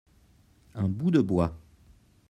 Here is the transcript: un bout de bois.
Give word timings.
un 0.73 0.89
bout 0.89 1.11
de 1.11 1.21
bois. 1.21 1.55